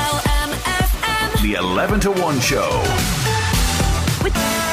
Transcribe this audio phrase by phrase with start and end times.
[0.00, 1.42] LMFM.
[1.42, 2.82] The 11 to 1 show.
[4.22, 4.69] With.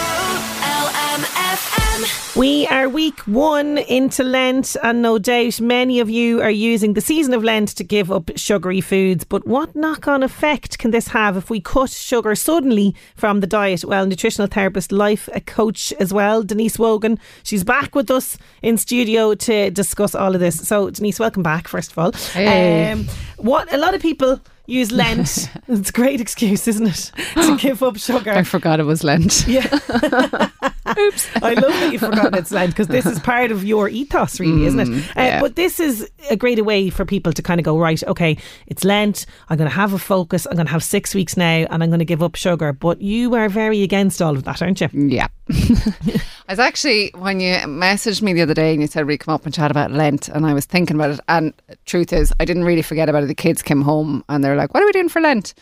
[2.35, 7.01] We are week one into Lent, and no doubt many of you are using the
[7.01, 9.23] season of Lent to give up sugary foods.
[9.23, 13.47] But what knock on effect can this have if we cut sugar suddenly from the
[13.47, 13.83] diet?
[13.83, 18.77] Well, nutritional therapist, life a coach as well, Denise Wogan, she's back with us in
[18.77, 20.67] studio to discuss all of this.
[20.67, 22.11] So, Denise, welcome back, first of all.
[22.11, 22.91] Hey.
[22.91, 27.57] Um, what a lot of people use Lent, it's a great excuse, isn't it, to
[27.59, 28.31] give up sugar.
[28.31, 29.47] I forgot it was Lent.
[29.47, 29.79] Yeah.
[30.99, 31.29] Oops.
[31.43, 34.65] I love that you've forgotten it's Lent because this is part of your ethos, really,
[34.65, 34.87] isn't it?
[34.87, 35.41] Uh, Mm, yeah.
[35.41, 38.83] But this is a great way for people to kind of go, right, okay, it's
[38.83, 39.25] Lent.
[39.49, 40.45] I'm going to have a focus.
[40.45, 42.73] I'm going to have six weeks now and I'm going to give up sugar.
[42.73, 44.89] But you are very against all of that, aren't you?
[44.93, 45.27] Yeah.
[45.49, 49.33] I was actually, when you messaged me the other day and you said we'd come
[49.33, 51.19] up and chat about Lent, and I was thinking about it.
[51.27, 51.53] And
[51.85, 53.27] truth is, I didn't really forget about it.
[53.27, 55.53] The kids came home and they're like, What are we doing for Lent?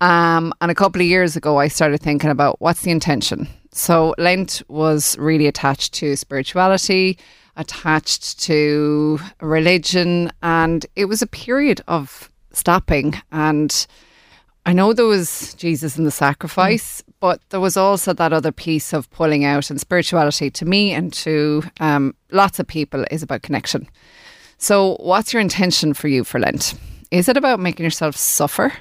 [0.00, 3.48] Um, and a couple of years ago, I started thinking about what's the intention.
[3.76, 7.18] So Lent was really attached to spirituality,
[7.56, 13.20] attached to religion, and it was a period of stopping.
[13.32, 13.86] And
[14.64, 18.92] I know there was Jesus in the sacrifice, but there was also that other piece
[18.92, 19.70] of pulling out.
[19.70, 23.88] And spirituality, to me and to um, lots of people, is about connection.
[24.56, 26.74] So, what's your intention for you for Lent?
[27.10, 28.72] Is it about making yourself suffer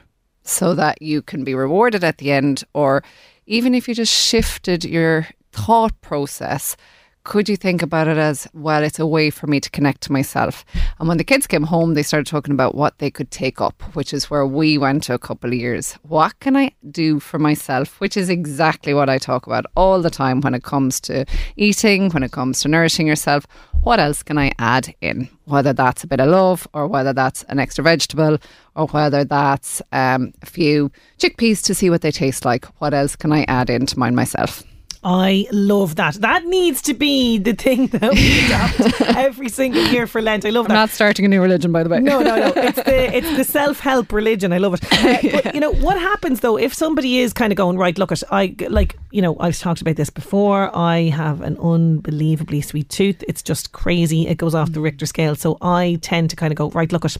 [0.43, 2.63] so that you can be rewarded at the end?
[2.75, 3.03] Or
[3.45, 6.75] even if you just shifted your thought process,
[7.23, 10.11] could you think about it as, well, it's a way for me to connect to
[10.11, 10.65] myself?
[10.99, 13.81] And when the kids came home, they started talking about what they could take up,
[13.95, 15.93] which is where we went to a couple of years.
[16.03, 17.99] What can I do for myself?
[18.01, 21.25] Which is exactly what I talk about all the time when it comes to
[21.55, 23.47] eating, when it comes to nourishing yourself.
[23.83, 25.29] What else can I add in?
[25.45, 28.37] Whether that's a bit of love, or whether that's an extra vegetable,
[28.75, 32.65] or whether that's um, a few chickpeas to see what they taste like.
[32.81, 34.63] What else can I add in to mind myself?
[35.05, 36.15] I love that.
[36.15, 40.45] That needs to be the thing that we adopt every single year for Lent.
[40.45, 40.75] I love I'm that.
[40.75, 41.99] not starting a new religion, by the way.
[41.99, 42.53] No, no, no.
[42.55, 44.53] It's the it's the self help religion.
[44.53, 44.83] I love it.
[44.93, 47.97] Uh, But you know what happens though if somebody is kind of going right?
[47.97, 50.71] Look, at I like you know I've talked about this before.
[50.75, 53.23] I have an unbelievably sweet tooth.
[53.27, 54.27] It's just crazy.
[54.27, 55.35] It goes off the Richter scale.
[55.35, 56.91] So I tend to kind of go right.
[56.91, 57.17] Look at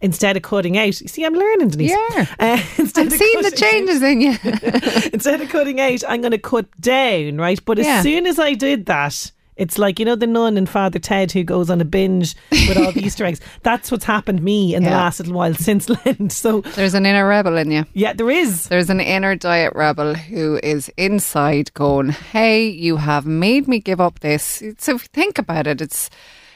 [0.00, 1.00] instead of cutting out.
[1.00, 1.90] You see, I'm learning, Denise.
[1.90, 2.26] Yeah.
[2.40, 4.38] Uh, instead I'm of seeing the cutting out- changes in you.
[5.12, 7.62] instead of cutting out, I'm going to cut down, right?
[7.64, 8.02] But as Yeah.
[8.02, 11.42] soon as I did that, it's like, you know, the nun in Father Ted who
[11.42, 13.40] goes on a binge with all the Easter eggs.
[13.64, 16.30] That's what's happened to me in the last little while since Lent.
[16.30, 17.84] So, There's an inner rebel in you.
[17.92, 18.68] yeah, there is.
[18.68, 24.00] There's an inner diet rebel who is inside going, Hey, you have made me give
[24.00, 24.62] up this.
[24.78, 26.08] So if you think about it, it's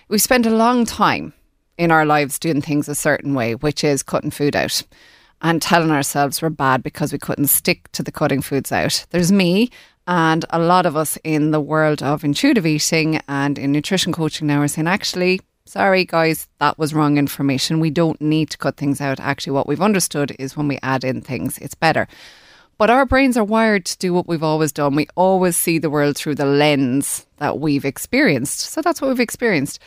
[0.09, 1.32] we spend a long time
[1.78, 4.83] in our lives doing things a certain way, which is cutting food out
[5.41, 9.05] and telling ourselves we're bad because we couldn't stick to the cutting foods out.
[9.10, 9.71] There's me
[10.06, 14.47] and a lot of us in the world of intuitive eating and in nutrition coaching
[14.47, 17.81] now are saying, actually, sorry guys, that was wrong information.
[17.81, 19.20] We don't need to cut things out.
[19.20, 22.06] Actually, what we've understood is when we add in things, it's better.
[22.79, 24.96] But our brains are wired to do what we've always done.
[24.96, 28.61] We always see the world through the lens that we've experienced.
[28.61, 29.79] So that's what we've experienced.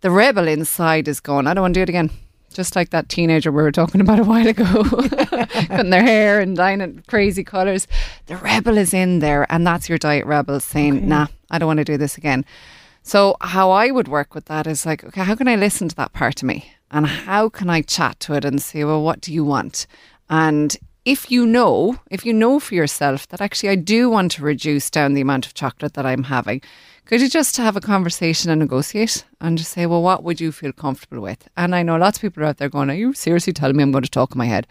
[0.00, 2.10] The rebel inside is going, I don't want to do it again.
[2.52, 4.82] Just like that teenager we were talking about a while ago,
[5.68, 7.86] cutting their hair and dyeing it crazy colours.
[8.26, 11.78] The rebel is in there, and that's your diet rebel saying, nah, I don't want
[11.78, 12.44] to do this again.
[13.02, 15.96] So, how I would work with that is like, okay, how can I listen to
[15.96, 16.72] that part of me?
[16.90, 19.86] And how can I chat to it and say, well, what do you want?
[20.28, 24.42] And if you know, if you know for yourself that actually I do want to
[24.42, 26.62] reduce down the amount of chocolate that I'm having,
[27.10, 30.52] Could you just have a conversation and negotiate and just say, well, what would you
[30.52, 31.48] feel comfortable with?
[31.56, 33.82] And I know lots of people are out there going, are you seriously telling me
[33.82, 34.68] I'm going to talk in my head?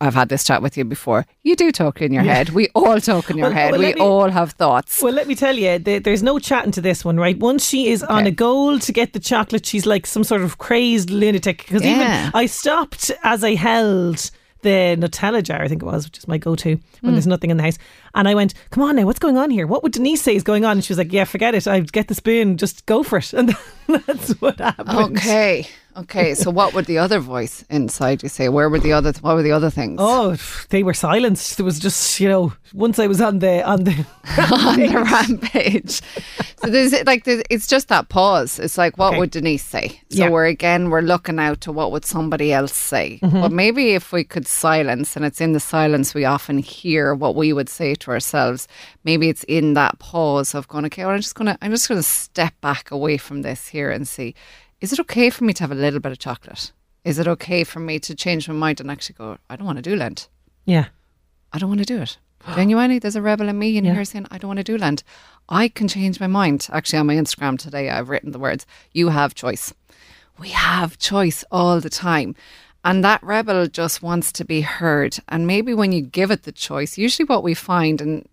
[0.00, 1.26] I've had this chat with you before.
[1.42, 2.48] You do talk in your head.
[2.48, 3.72] We all talk in your Well- head.
[3.72, 5.02] well, we me- all have thoughts.
[5.02, 7.38] Well, let me tell you, th- there's no chatting to this one, right?
[7.38, 10.56] Once she is on a goal to get the chocolate, she's like some sort of
[10.56, 11.58] crazed lunatic.
[11.58, 11.90] Because Yeah.
[11.94, 14.30] even I stopped as I held
[14.62, 17.10] the Nutella jar, I think it was, which is my go to when Hmm.
[17.12, 17.78] there's nothing in the house.
[18.14, 19.66] And I went, come on now, what's going on here?
[19.66, 20.72] What would Denise say is going on?
[20.72, 21.66] And she was like, yeah, forget it.
[21.68, 23.32] I get the spoon, just go for it.
[23.34, 23.54] And
[24.06, 25.18] that's what happened.
[25.18, 25.66] Okay.
[25.96, 26.34] Okay.
[26.34, 28.48] So what would the other voice inside you say?
[28.48, 29.96] Where were the other what were the other things?
[30.00, 30.36] Oh,
[30.70, 31.56] they were silenced.
[31.56, 33.92] There was just, you know, once I was on the on the
[34.66, 36.00] on the rampage.
[36.62, 38.58] So there's like there's, it's just that pause.
[38.58, 39.18] It's like what Okay.
[39.18, 39.88] would Denise say?
[40.10, 40.28] So Yeah.
[40.30, 43.18] we're again we're looking out to what would somebody else say.
[43.22, 43.40] Mm-hmm.
[43.40, 47.34] But maybe if we could silence, and it's in the silence we often hear what
[47.34, 48.66] we would say to ourselves.
[49.04, 52.02] Maybe it's in that pause of going, okay, well, I'm just gonna I'm just gonna
[52.02, 54.34] step back away from this here and see,
[54.82, 56.72] is it okay for me to have a little bit of chocolate?
[57.04, 59.78] Is it okay for me to change my mind and actually go, I don't want
[59.78, 60.28] to do Lent.
[60.66, 60.86] Yeah.
[61.52, 62.18] I don't want to do it.
[62.56, 63.94] Genuinely, there's a rebel in me in Yeah.
[63.94, 65.04] here saying, I don't want to do Lent.
[65.48, 66.68] I can change my mind.
[66.72, 69.72] Actually, on my Instagram today, I've written the words, you have choice.
[70.38, 72.34] We have choice all the time.
[72.84, 75.18] And that rebel just wants to be heard.
[75.28, 78.28] And maybe when you give it the choice, usually what we find, and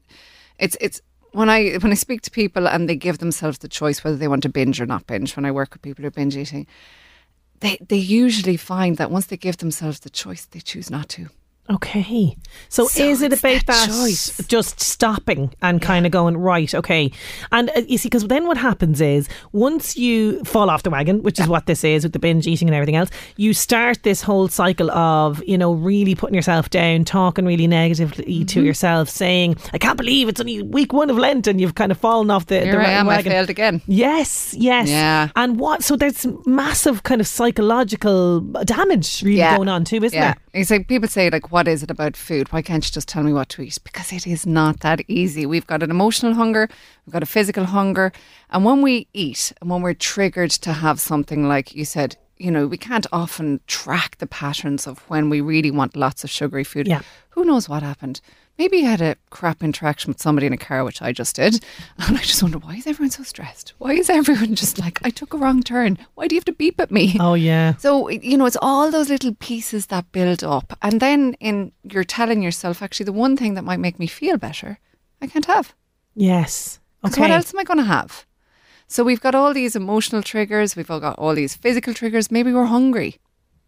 [0.57, 1.01] it's, it's,
[1.31, 4.27] when I when I speak to people and they give themselves the choice whether they
[4.27, 6.67] want to binge or not binge, when I work with people who are binge eating,
[7.59, 11.29] they they usually find that once they give themselves the choice, they choose not to.
[11.71, 12.35] Okay.
[12.69, 14.35] So, So is it about that that, choice.
[14.47, 17.11] just stopping and kind of going, right, okay.
[17.51, 21.21] And uh, you see, because then what happens is once you fall off the wagon,
[21.21, 24.21] which is what this is with the binge eating and everything else, you start this
[24.23, 28.45] whole cycle of, you know, really putting yourself down, talking really negatively Mm-hmm.
[28.45, 31.91] to yourself, saying, I can't believe it's only week one of Lent and you've kind
[31.91, 33.31] of fallen off the, Here the I am, I wagon.
[33.31, 33.81] failed again.
[33.87, 34.87] Yes, yes.
[34.89, 35.29] Yeah.
[35.35, 40.33] And what, so there's massive kind of psychological damage really going on too, isn't yeah.
[40.33, 40.61] there?
[40.61, 42.51] It's like people say, like, what is it about food?
[42.51, 43.79] Why can't you just tell me what to eat?
[43.83, 45.45] Because it is not that easy.
[45.45, 46.69] We've got an emotional hunger,
[47.05, 48.11] we've got a physical hunger.
[48.49, 52.49] And when we eat and when we're triggered to have something like you said, you
[52.49, 56.63] know, we can't often track the patterns of when we really want lots of sugary
[56.63, 56.87] food.
[56.87, 57.01] Yeah.
[57.31, 58.21] Who knows what happened?
[58.59, 61.63] Maybe you had a crap interaction with somebody in a car, which I just did.
[61.97, 63.73] And I just wonder, why is everyone so stressed?
[63.77, 65.97] Why is everyone just like, I took a wrong turn?
[66.15, 67.15] Why do you have to beep at me?
[67.21, 67.75] Oh, yeah.
[67.77, 70.77] So, you know, it's all those little pieces that build up.
[70.81, 74.37] And then in you're telling yourself, actually, the one thing that might make me feel
[74.37, 74.79] better,
[75.21, 75.73] I can't have.
[76.13, 76.79] Yes.
[77.05, 77.21] Okay.
[77.21, 78.25] what else am I going to have?
[78.87, 82.29] So we've got all these emotional triggers, we've all got all these physical triggers.
[82.29, 83.19] Maybe we're hungry.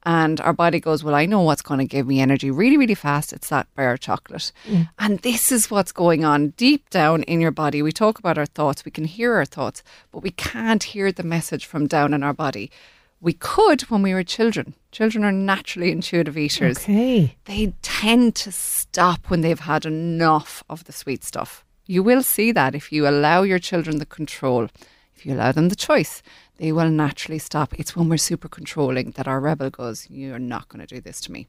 [0.03, 2.95] And our body goes, Well, I know what's going to give me energy really, really
[2.95, 3.33] fast.
[3.33, 4.51] It's that bar of chocolate.
[4.67, 4.89] Mm.
[4.97, 7.81] And this is what's going on deep down in your body.
[7.81, 11.23] We talk about our thoughts, we can hear our thoughts, but we can't hear the
[11.23, 12.71] message from down in our body.
[13.19, 14.73] We could when we were children.
[14.91, 17.35] Children are naturally intuitive eaters Okay.
[17.45, 21.63] they tend to stop when they've had enough of the sweet stuff.
[21.85, 24.69] You will see that if you allow your children the control,
[25.15, 26.23] if you allow them the choice,
[26.61, 27.73] they will naturally stop.
[27.79, 31.19] It's when we're super controlling that our rebel goes, You're not going to do this
[31.21, 31.47] to me.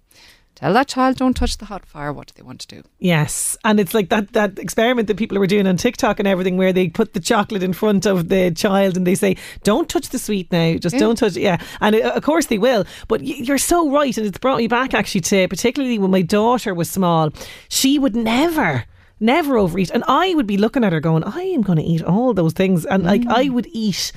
[0.54, 2.14] Tell that child, don't touch the hot fire.
[2.14, 2.82] What do they want to do?
[2.98, 6.56] Yes, and it's like that that experiment that people were doing on TikTok and everything,
[6.56, 10.08] where they put the chocolate in front of the child and they say, "Don't touch
[10.10, 12.84] the sweet now, just don't touch." it." Yeah, and uh, of course they will.
[13.08, 16.74] But you're so right, and it's brought me back actually to particularly when my daughter
[16.74, 17.30] was small.
[17.68, 18.84] She would never.
[19.20, 22.02] Never overeat, and I would be looking at her going, "I am going to eat
[22.02, 24.10] all those things," and like I would eat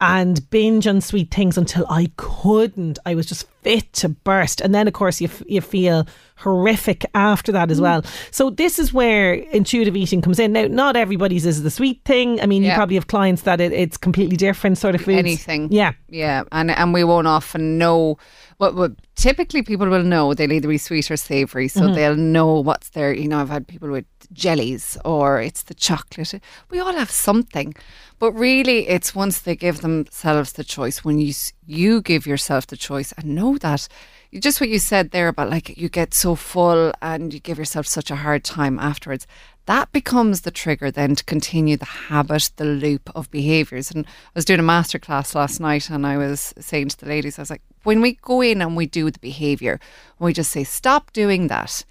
[0.00, 2.98] and binge on sweet things until I couldn't.
[3.04, 4.60] I was just fit to burst.
[4.60, 7.72] And then, of course, you, f- you feel horrific after that Mm.
[7.72, 8.02] as well.
[8.30, 10.52] So, this is where intuitive eating comes in.
[10.52, 12.40] Now, not everybody's is the sweet thing.
[12.40, 15.18] I mean, you probably have clients that it, it's completely different sort of foods.
[15.18, 15.68] Anything.
[15.70, 15.92] Yeah.
[16.08, 18.16] Yeah, and and we won't often know
[18.58, 18.74] what.
[18.74, 21.94] what typically, people will know they'll either be sweet or savoury, so Mm-hmm.
[21.94, 23.12] they'll know what's there.
[23.12, 26.40] You know, I've had people with jellies or it's the chocolate.
[26.70, 27.74] We all have something,
[28.18, 31.04] but really, it's once they give themselves the choice.
[31.04, 31.32] When you
[31.70, 33.88] you give yourself the choice and know that.
[34.32, 37.86] Just what you said there about like you get so full and you give yourself
[37.86, 39.26] such a hard time afterwards
[39.70, 43.92] that becomes the trigger then to continue the habit, the loop of behaviours.
[43.92, 47.38] And I was doing a masterclass last night and I was saying to the ladies,
[47.38, 49.78] I was like, when we go in and we do the behaviour,
[50.18, 51.84] we just say, stop doing that,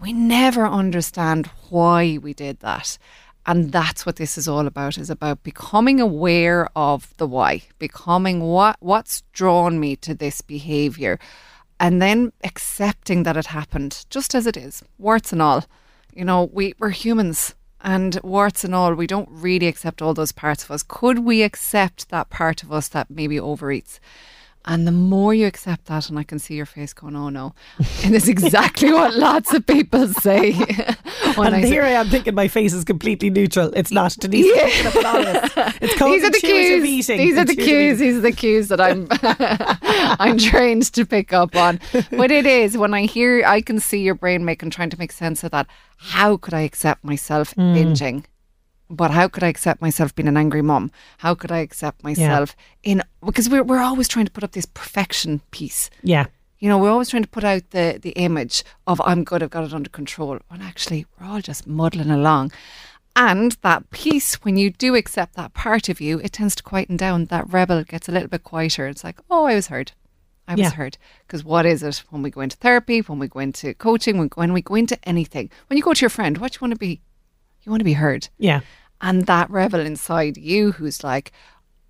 [0.00, 2.98] we never understand why we did that.
[3.48, 8.42] And that's what this is all about, is about becoming aware of the why, becoming
[8.42, 11.18] what what's drawn me to this behaviour,
[11.80, 15.64] and then accepting that it happened just as it is, warts and all.
[16.14, 17.54] You know, we, we're humans.
[17.80, 20.82] And warts and all, we don't really accept all those parts of us.
[20.82, 24.00] Could we accept that part of us that maybe overeats?
[24.64, 27.54] And the more you accept that, and I can see your face going, oh no.
[28.04, 30.52] And it's exactly what lots of people say.
[31.36, 33.72] when and I say- here I am thinking my face is completely neutral.
[33.74, 34.14] It's not.
[34.18, 34.64] Denise, yeah.
[35.80, 36.84] it's called these are the cues.
[36.84, 37.18] eating.
[37.18, 37.98] These are the cues.
[37.98, 39.08] These are the cues that I'm
[40.20, 41.80] I'm trained to pick up on.
[42.10, 45.12] But it is when I hear, I can see your brain making trying to make
[45.12, 45.66] sense of that.
[45.96, 47.74] How could I accept myself Mm.
[47.76, 48.24] binging?
[48.90, 50.90] But how could I accept myself being an angry mom?
[51.18, 54.66] How could I accept myself in because we're we're always trying to put up this
[54.66, 55.90] perfection piece.
[56.02, 56.26] Yeah.
[56.58, 59.50] You know, we're always trying to put out the the image of I'm good, I've
[59.50, 60.38] got it under control.
[60.48, 62.52] When actually we're all just muddling along.
[63.14, 66.96] And that piece, when you do accept that part of you, it tends to quieten
[66.96, 67.24] down.
[67.26, 68.86] That rebel gets a little bit quieter.
[68.86, 69.90] It's like, oh, I was heard.
[70.46, 70.70] I was Yeah.
[70.70, 70.98] heard.
[71.26, 74.28] Because what is it when we go into therapy, when we go into coaching, when,
[74.36, 75.50] when we go into anything?
[75.66, 77.00] When you go to your friend, what do you want to be?
[77.62, 78.28] You want to be heard.
[78.38, 78.60] Yeah.
[79.00, 81.32] And that rebel inside you who's like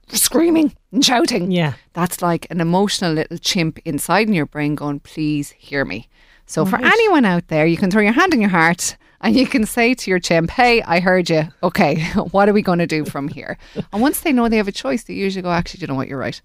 [0.08, 1.50] screaming and shouting.
[1.50, 1.74] Yeah.
[1.92, 6.08] That's like an emotional little chimp inside in your brain going, please hear me.
[6.46, 9.46] So for anyone out there, you can throw your hand in your heart and you
[9.46, 11.48] can say to your chimp, hey, I heard you.
[11.62, 13.58] Okay, what are we going to do from here?
[13.92, 16.08] And once they know they have a choice, they usually go, actually, you know what?
[16.08, 16.40] You're right.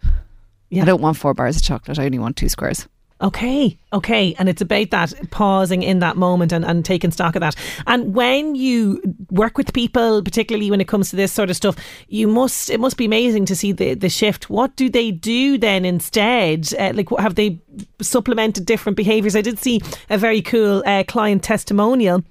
[0.69, 0.81] Yeah.
[0.81, 1.99] I don't want four bars of chocolate.
[1.99, 2.87] I only want two squares.
[3.23, 4.35] Okay, okay.
[4.37, 7.55] And it's about that pausing in that moment and, and taking stock of that.
[7.87, 9.01] And when you
[9.31, 11.77] work with people, particularly when it comes to this sort of stuff,
[12.09, 14.49] you must, it must be amazing to see the, the shift.
[14.49, 16.73] What do they do then instead?
[16.77, 17.61] Uh, like, have they
[18.01, 19.37] supplemented different behaviours?
[19.37, 22.25] I did see a very cool uh, client testimonial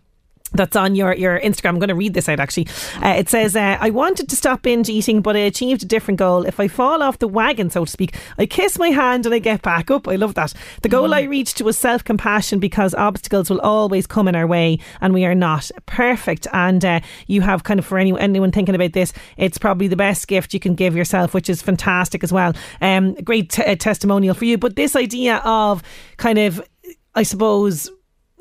[0.55, 1.71] that's on your, your Instagram.
[1.71, 2.69] I'm going to read this out actually.
[3.03, 6.19] Uh, it says, uh, I wanted to stop binge eating, but I achieved a different
[6.19, 6.45] goal.
[6.47, 9.39] If I fall off the wagon, so to speak, I kiss my hand and I
[9.39, 10.09] get back up.
[10.09, 10.53] I love that.
[10.83, 14.79] The goal I reached was self compassion because obstacles will always come in our way
[15.01, 16.47] and we are not perfect.
[16.53, 19.97] And uh, you have kind of, for anyone, anyone thinking about this, it's probably the
[19.97, 22.55] best gift you can give yourself, which is fantastic as well.
[22.81, 24.59] Um, great t- testimonial for you.
[24.59, 25.83] But this idea of
[26.17, 26.67] kind of,
[27.15, 27.91] I suppose,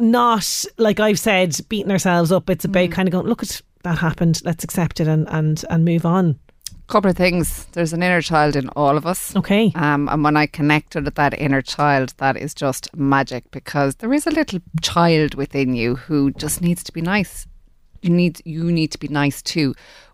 [0.01, 2.49] not like I've said, beating ourselves up.
[2.49, 4.41] It's about kind of going, look at that happened.
[4.43, 6.39] Let's accept it and and and move on.
[6.87, 7.67] Couple of things.
[7.71, 9.33] There's an inner child in all of us.
[9.35, 9.71] Okay.
[9.75, 14.11] Um, and when I connected with that inner child, that is just magic because there
[14.11, 17.47] is a little child within you who just needs to be nice.
[18.01, 19.73] You need you need to be nice too.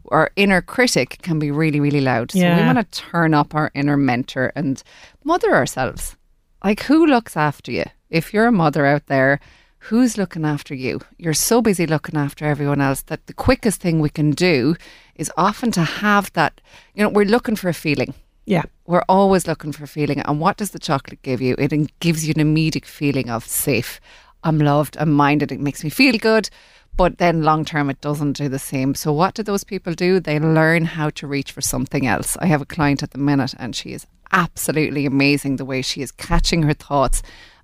[0.10, 3.72] Our inner critic can be really really loud, so we want to turn up our
[3.74, 4.84] inner mentor and
[5.24, 6.16] mother ourselves.
[6.64, 7.86] Like who looks after you?
[8.10, 9.40] If you're a mother out there,
[9.80, 11.02] who's looking after you?
[11.18, 14.76] You're so busy looking after everyone else that the quickest thing we can do
[15.16, 16.62] is often to have that.
[16.94, 18.14] You know, we're looking for a feeling.
[18.46, 18.64] Yeah.
[18.86, 20.22] We're always looking for a feeling.
[20.22, 21.56] And what does the chocolate give you?
[21.58, 24.00] It gives you an immediate feeling of safe.
[24.44, 26.50] I'm loved, I'm minded, it makes me feel good.
[26.96, 28.96] But then long term, it doesn't do the same.
[28.96, 30.20] So, what do those people do?
[30.20, 32.36] They learn how to reach for something else.
[32.40, 36.02] I have a client at the minute, and she is absolutely amazing the way she
[36.02, 37.22] is catching her thoughts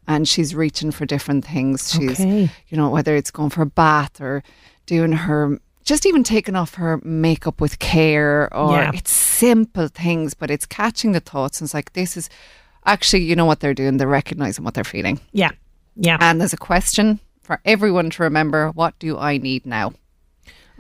[0.08, 1.92] and she's reaching for different things.
[1.92, 2.50] She's, Okay.
[2.70, 4.44] you know, whether it's going for a bath or
[4.86, 8.92] doing her, just even taking off her makeup with care or Yeah.
[8.94, 11.60] it's simple things, but it's catching the thoughts.
[11.60, 12.30] And it's like, this is
[12.86, 13.98] actually, you know what they're doing?
[13.98, 15.20] They're recognizing what they're feeling.
[15.32, 15.52] Yeah.
[15.96, 16.18] Yeah.
[16.20, 19.94] And there's a question for everyone to remember what do I need now?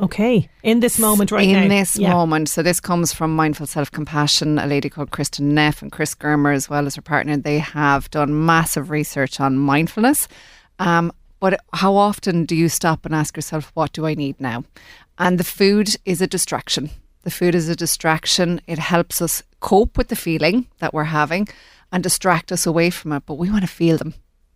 [0.03, 0.49] Okay.
[0.63, 1.61] In this moment right in now.
[1.63, 2.13] In this yeah.
[2.13, 2.49] moment.
[2.49, 6.53] So this comes from Mindful Self Compassion, a lady called Kristin Neff and Chris Germer,
[6.53, 7.37] as well as her partner.
[7.37, 10.27] They have done massive research on mindfulness.
[10.79, 14.65] Um, but how often do you stop and ask yourself, what do I need now?
[15.17, 16.89] And the food is a distraction.
[17.23, 18.59] The food is a distraction.
[18.67, 21.47] It helps us cope with the feeling that we're having
[21.91, 23.23] and distract us away from it.
[23.25, 24.13] But we want to feel them.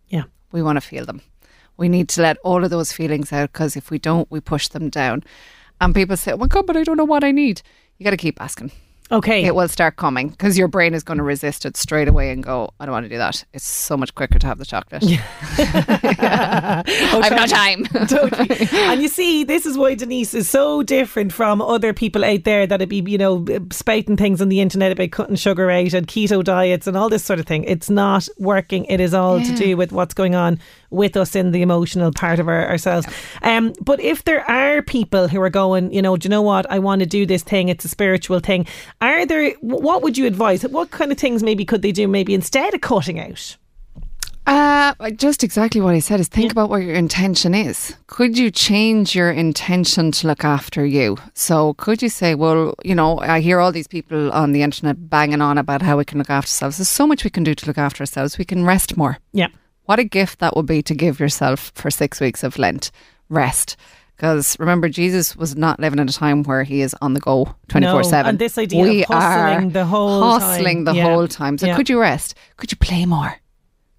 [0.08, 0.24] Yeah.
[0.52, 1.22] We want to feel them.
[1.78, 4.68] We need to let all of those feelings out because if we don't, we push
[4.68, 5.24] them down.
[5.80, 7.62] And people say, oh my God, but I don't know what I need.
[7.96, 8.72] You got to keep asking.
[9.10, 9.44] Okay.
[9.44, 12.42] It will start coming because your brain is going to resist it straight away and
[12.42, 13.42] go, I don't want to do that.
[13.54, 15.02] It's so much quicker to have the chocolate.
[15.58, 16.84] I
[17.22, 17.84] have no time.
[18.06, 18.68] totally.
[18.70, 22.66] And you see, this is why Denise is so different from other people out there
[22.66, 26.44] that'd be, you know, spouting things on the internet about cutting sugar out and keto
[26.44, 27.64] diets and all this sort of thing.
[27.64, 28.84] It's not working.
[28.86, 32.38] It is all to do with what's going on with us in the emotional part
[32.38, 33.06] of our, ourselves.
[33.42, 36.70] Um, but if there are people who are going, you know, do you know what?
[36.70, 37.68] I want to do this thing.
[37.68, 38.66] It's a spiritual thing.
[39.00, 39.52] Are there?
[39.60, 40.62] What would you advise?
[40.62, 42.08] What kind of things maybe could they do?
[42.08, 43.56] Maybe instead of cutting out.
[44.48, 47.94] Uh, just exactly what I said is think about what your intention is.
[48.06, 51.18] Could you change your intention to look after you?
[51.34, 55.10] So could you say, well, you know, I hear all these people on the internet
[55.10, 56.78] banging on about how we can look after ourselves.
[56.78, 58.38] There's so much we can do to look after ourselves.
[58.38, 59.18] We can rest more.
[59.34, 59.48] Yeah.
[59.88, 62.90] What a gift that would be to give yourself for six weeks of Lent.
[63.30, 63.76] Rest.
[64.16, 67.54] Because remember, Jesus was not living in a time where he is on the go
[67.68, 68.28] 24 No, 7.
[68.28, 70.40] and this idea of we hustling are the whole time.
[70.40, 71.04] hustling the Yeah.
[71.04, 71.56] whole time.
[71.56, 71.76] So Yeah.
[71.76, 72.34] could you rest?
[72.58, 73.36] Could you play more?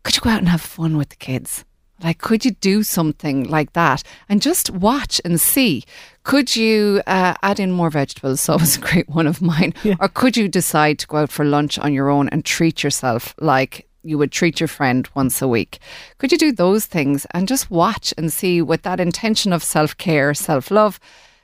[0.03, 1.65] Could you go out and have fun with the kids?
[2.03, 5.83] Like, could you do something like that and just watch and see?
[6.23, 8.41] Could you uh, add in more vegetables?
[8.45, 9.73] So was a great one of mine.
[9.99, 13.33] Or could you decide to go out for lunch on your own and treat yourself
[13.41, 15.79] like you would treat your friend once a week?
[16.17, 19.97] Could you do those things and just watch and see with that intention of self
[19.97, 20.99] care, self love,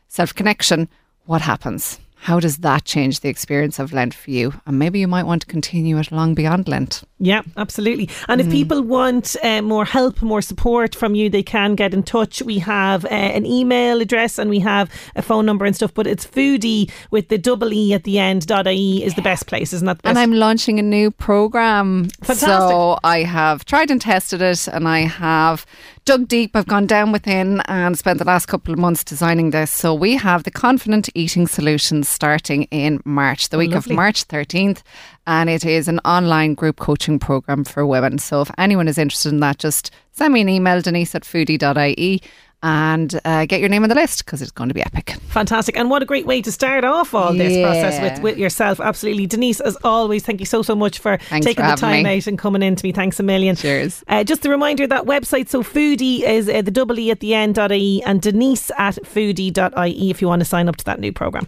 [0.08, 0.90] self connection,
[1.26, 2.00] what happens?
[2.26, 4.52] How does that change the experience of Lent for you?
[4.66, 7.04] And maybe you might want to continue it long beyond Lent.
[7.20, 8.10] Yeah, absolutely.
[8.28, 8.46] And Mm.
[8.46, 12.42] if people want uh, more help, more support from you, they can get in touch.
[12.42, 16.08] We have uh, an email address and we have a phone number and stuff, but
[16.08, 19.72] it's foodie with the double E at the end, dot IE is the best place,
[19.74, 20.18] isn't that the And?
[20.18, 22.06] I'm launching a new program.
[22.24, 22.48] Fantastic.
[22.50, 25.66] So I have tried and tested it and I have
[26.06, 26.56] dug deep.
[26.56, 29.72] I've gone down within and spent the last couple of months designing this.
[29.72, 33.94] So we have the Confident Eating Solutions starting in March, the week lovely.
[33.94, 34.84] of March 13th.
[35.26, 38.20] And it is an online group coaching program for women.
[38.20, 42.22] So if anyone is interested in that, just send me an email, denise at foodie.ie,
[42.64, 45.12] and uh, get your name on the list because it's going to be epic.
[45.30, 45.78] Fantastic.
[45.78, 48.80] And what a great way to start off all this process with, with yourself.
[48.80, 49.28] Absolutely.
[49.28, 52.18] Denise, as always, thank you so, so much for Thanks taking for the time me.
[52.18, 52.92] out and coming in to me.
[52.92, 53.56] Thanks a million.
[53.56, 54.04] Cheers.
[54.08, 57.34] Uh, just a reminder that website, so foodie is uh, the double E at the
[57.34, 61.00] end dot IE and Denise at foodie.ie if you want to sign up to that
[61.00, 61.46] new programme.